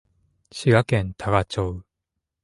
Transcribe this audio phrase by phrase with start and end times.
[0.49, 1.83] 滋賀県多賀町